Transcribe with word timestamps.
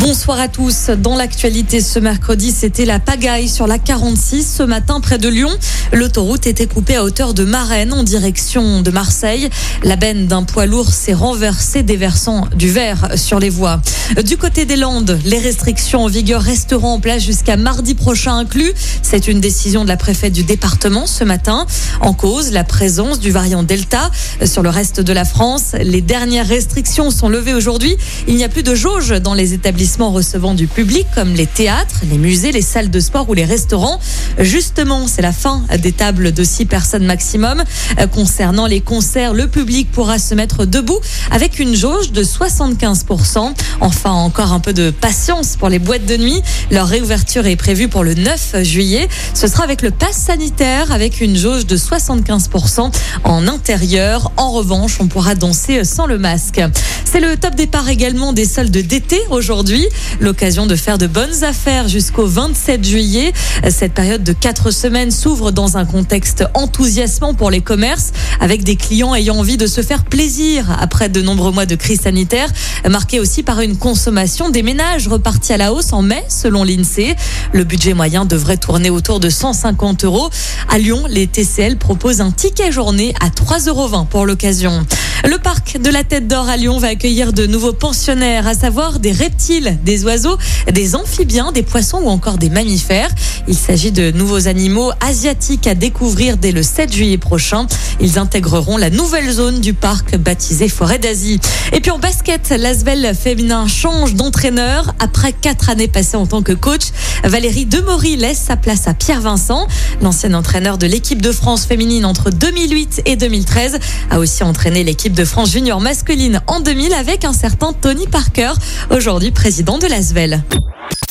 Bonsoir 0.00 0.40
à 0.40 0.48
tous. 0.48 0.88
Dans 0.88 1.16
l'actualité 1.16 1.82
ce 1.82 1.98
mercredi, 1.98 2.50
c'était 2.50 2.86
la 2.86 2.98
pagaille 2.98 3.46
sur 3.46 3.66
la 3.66 3.78
46 3.78 4.56
ce 4.56 4.62
matin 4.62 5.00
près 5.00 5.18
de 5.18 5.28
Lyon. 5.28 5.50
L'autoroute 5.92 6.46
était 6.46 6.66
coupée 6.66 6.96
à 6.96 7.04
hauteur 7.04 7.34
de 7.34 7.44
Marennes 7.44 7.92
en 7.92 8.02
direction 8.02 8.80
de 8.80 8.90
Marseille. 8.90 9.50
La 9.82 9.96
benne 9.96 10.28
d'un 10.28 10.44
poids 10.44 10.64
lourd 10.64 10.88
s'est 10.88 11.12
renversée 11.12 11.82
déversant 11.82 12.48
du 12.54 12.70
verre 12.70 13.10
sur 13.16 13.38
les 13.38 13.50
voies. 13.50 13.82
Du 14.24 14.38
côté 14.38 14.64
des 14.64 14.76
Landes, 14.76 15.18
les 15.26 15.38
restrictions 15.38 16.04
en 16.04 16.08
vigueur 16.08 16.40
resteront 16.40 16.94
en 16.94 17.00
place 17.00 17.22
jusqu'à 17.22 17.58
mardi 17.58 17.94
prochain 17.94 18.34
inclus. 18.34 18.72
C'est 19.02 19.28
une 19.28 19.40
décision 19.40 19.84
de 19.84 19.88
la 19.88 19.98
préfète 19.98 20.32
du 20.32 20.42
département 20.42 21.06
ce 21.06 21.22
matin. 21.22 21.66
En 22.00 22.14
cause, 22.14 22.50
la 22.50 22.64
présence 22.64 23.20
du 23.20 23.30
variant 23.30 23.62
Delta. 23.62 24.10
Sur 24.46 24.62
le 24.62 24.70
reste 24.70 25.02
de 25.02 25.12
la 25.12 25.26
France, 25.26 25.74
les 25.78 26.00
dernières 26.00 26.48
restrictions 26.48 27.10
sont 27.10 27.28
levées 27.28 27.54
aujourd'hui. 27.54 27.94
Il 28.26 28.36
n'y 28.36 28.44
a 28.44 28.48
plus 28.48 28.62
de 28.62 28.74
jauge 28.74 29.10
dans 29.10 29.34
les 29.34 29.52
établissements 29.52 29.81
recevant 30.10 30.54
du 30.54 30.66
public 30.66 31.06
comme 31.14 31.34
les 31.34 31.46
théâtres, 31.46 32.02
les 32.08 32.18
musées, 32.18 32.52
les 32.52 32.62
salles 32.62 32.90
de 32.90 33.00
sport 33.00 33.28
ou 33.28 33.34
les 33.34 33.44
restaurants. 33.44 33.98
Justement, 34.38 35.06
c'est 35.06 35.22
la 35.22 35.32
fin 35.32 35.62
des 35.80 35.92
tables 35.92 36.32
de 36.32 36.44
6 36.44 36.66
personnes 36.66 37.04
maximum. 37.04 37.62
Euh, 37.98 38.06
concernant 38.06 38.66
les 38.66 38.80
concerts, 38.80 39.34
le 39.34 39.48
public 39.48 39.90
pourra 39.90 40.18
se 40.18 40.34
mettre 40.34 40.66
debout 40.66 40.98
avec 41.30 41.58
une 41.58 41.74
jauge 41.74 42.12
de 42.12 42.22
75%. 42.22 43.52
Enfin, 43.80 44.10
encore 44.10 44.52
un 44.52 44.60
peu 44.60 44.72
de 44.72 44.90
patience 44.90 45.56
pour 45.56 45.68
les 45.68 45.78
boîtes 45.78 46.06
de 46.06 46.16
nuit. 46.16 46.42
Leur 46.70 46.86
réouverture 46.86 47.46
est 47.46 47.56
prévue 47.56 47.88
pour 47.88 48.04
le 48.04 48.14
9 48.14 48.62
juillet. 48.62 49.08
Ce 49.34 49.46
sera 49.46 49.64
avec 49.64 49.82
le 49.82 49.90
pass 49.90 50.16
sanitaire 50.16 50.92
avec 50.92 51.20
une 51.20 51.36
jauge 51.36 51.66
de 51.66 51.76
75% 51.76 52.90
en 53.24 53.48
intérieur. 53.48 54.30
En 54.36 54.52
revanche, 54.52 54.98
on 55.00 55.08
pourra 55.08 55.34
danser 55.34 55.84
sans 55.84 56.06
le 56.06 56.18
masque. 56.18 56.60
C'est 57.04 57.20
le 57.20 57.36
top 57.36 57.54
départ 57.54 57.88
également 57.88 58.32
des 58.32 58.44
soldes 58.44 58.70
d'été 58.70 59.20
aujourd'hui. 59.30 59.71
L'occasion 60.20 60.66
de 60.66 60.76
faire 60.76 60.98
de 60.98 61.06
bonnes 61.06 61.44
affaires 61.44 61.88
jusqu'au 61.88 62.26
27 62.26 62.84
juillet. 62.84 63.32
Cette 63.70 63.94
période 63.94 64.22
de 64.22 64.32
quatre 64.32 64.70
semaines 64.70 65.10
s'ouvre 65.10 65.50
dans 65.50 65.76
un 65.76 65.84
contexte 65.84 66.44
enthousiasmant 66.54 67.34
pour 67.34 67.50
les 67.50 67.60
commerces 67.60 68.12
avec 68.40 68.64
des 68.64 68.76
clients 68.76 69.14
ayant 69.14 69.36
envie 69.36 69.56
de 69.56 69.66
se 69.66 69.80
faire 69.80 70.04
plaisir 70.04 70.66
après 70.80 71.08
de 71.08 71.22
nombreux 71.22 71.52
mois 71.52 71.66
de 71.66 71.74
crise 71.74 72.02
sanitaire, 72.02 72.48
marqué 72.88 73.20
aussi 73.20 73.42
par 73.42 73.60
une 73.60 73.76
consommation 73.76 74.50
des 74.50 74.62
ménages 74.62 75.08
repartie 75.08 75.52
à 75.52 75.56
la 75.56 75.72
hausse 75.72 75.92
en 75.92 76.02
mai 76.02 76.22
selon 76.28 76.64
l'INSEE. 76.64 77.14
Le 77.52 77.64
budget 77.64 77.94
moyen 77.94 78.24
devrait 78.24 78.56
tourner 78.56 78.90
autour 78.90 79.20
de 79.20 79.30
150 79.30 80.04
euros. 80.04 80.28
À 80.68 80.78
Lyon, 80.78 81.04
les 81.08 81.26
TCL 81.26 81.76
proposent 81.76 82.20
un 82.20 82.30
ticket 82.30 82.72
journée 82.72 83.14
à 83.20 83.28
3,20 83.28 83.68
euros 83.68 84.04
pour 84.10 84.26
l'occasion. 84.26 84.86
Le 85.24 85.38
parc 85.38 85.78
de 85.78 85.88
la 85.88 86.02
Tête 86.02 86.26
d'Or 86.26 86.48
à 86.48 86.56
Lyon 86.56 86.78
va 86.78 86.88
accueillir 86.88 87.32
de 87.32 87.46
nouveaux 87.46 87.72
pensionnaires, 87.72 88.48
à 88.48 88.54
savoir 88.54 88.98
des 88.98 89.12
reptiles, 89.12 89.78
des 89.84 90.04
oiseaux, 90.04 90.36
des 90.72 90.96
amphibiens, 90.96 91.52
des 91.52 91.62
poissons 91.62 92.00
ou 92.02 92.08
encore 92.08 92.38
des 92.38 92.50
mammifères. 92.50 93.10
Il 93.46 93.54
s'agit 93.54 93.92
de 93.92 94.10
nouveaux 94.10 94.48
animaux 94.48 94.90
asiatiques 95.00 95.68
à 95.68 95.76
découvrir 95.76 96.38
dès 96.38 96.50
le 96.50 96.64
7 96.64 96.92
juillet 96.92 97.18
prochain. 97.18 97.66
Ils 98.00 98.18
intégreront 98.18 98.76
la 98.76 98.90
nouvelle 98.90 99.30
zone 99.30 99.60
du 99.60 99.74
parc 99.74 100.16
baptisée 100.16 100.68
Forêt 100.68 100.98
d'Asie. 100.98 101.38
Et 101.72 101.80
puis 101.80 101.92
en 101.92 101.98
basket, 101.98 102.50
l'Asvel 102.50 103.14
féminin 103.14 103.68
change 103.68 104.14
d'entraîneur. 104.14 104.92
Après 104.98 105.32
quatre 105.32 105.70
années 105.70 105.88
passées 105.88 106.16
en 106.16 106.26
tant 106.26 106.42
que 106.42 106.52
coach, 106.52 106.88
Valérie 107.22 107.66
Demory 107.66 108.16
laisse 108.16 108.40
sa 108.40 108.56
place 108.56 108.88
à 108.88 108.94
Pierre 108.94 109.20
Vincent. 109.20 109.68
L'ancien 110.00 110.34
entraîneur 110.34 110.78
de 110.78 110.86
l'équipe 110.86 111.22
de 111.22 111.30
France 111.30 111.64
féminine 111.64 112.04
entre 112.04 112.30
2008 112.30 113.02
et 113.06 113.14
2013 113.14 113.78
a 114.10 114.18
aussi 114.18 114.42
entraîné 114.42 114.82
l'équipe 115.12 115.16
de 115.16 115.24
France 115.24 115.52
junior 115.52 115.80
masculine 115.80 116.40
en 116.46 116.60
2000 116.60 116.92
avec 116.94 117.24
un 117.24 117.32
certain 117.32 117.72
Tony 117.72 118.06
Parker, 118.06 118.52
aujourd'hui 118.90 119.30
président 119.30 119.78
de 119.78 119.86
l'ASVEL. 119.86 120.42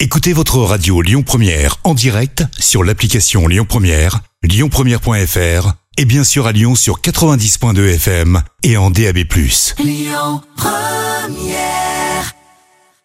Écoutez 0.00 0.32
votre 0.32 0.58
radio 0.58 1.00
Lyon 1.00 1.22
Première 1.22 1.76
en 1.84 1.94
direct 1.94 2.44
sur 2.58 2.84
l'application 2.84 3.46
Lyon 3.46 3.66
Première, 3.68 4.20
lyonpremière.fr 4.42 5.72
et 5.96 6.04
bien 6.04 6.24
sûr 6.24 6.46
à 6.46 6.52
Lyon 6.52 6.74
sur 6.74 7.00
90.2 7.00 7.94
FM 7.94 8.42
et 8.62 8.76
en 8.76 8.90
DAB+. 8.90 9.18
Lyon 9.78 10.40
Première 10.56 11.93